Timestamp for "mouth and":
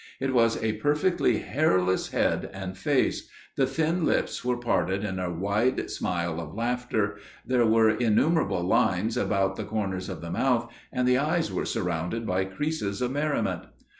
10.31-11.07